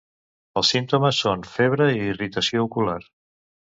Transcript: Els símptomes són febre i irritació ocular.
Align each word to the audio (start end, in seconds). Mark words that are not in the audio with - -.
Els 0.61 0.69
símptomes 0.75 1.19
són 1.25 1.45
febre 1.57 1.89
i 1.93 2.01
irritació 2.09 2.65
ocular. 2.71 3.01